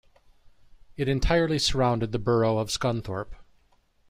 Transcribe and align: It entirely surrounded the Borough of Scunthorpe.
It 0.97 1.07
entirely 1.07 1.59
surrounded 1.59 2.11
the 2.11 2.17
Borough 2.17 2.57
of 2.57 2.69
Scunthorpe. 2.71 3.35